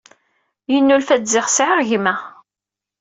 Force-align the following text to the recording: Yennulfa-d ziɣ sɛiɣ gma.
Yennulfa-d 0.71 1.25
ziɣ 1.33 1.47
sɛiɣ 1.49 1.79
gma. 1.89 2.15